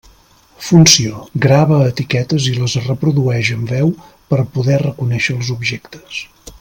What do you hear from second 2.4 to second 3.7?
i les reprodueix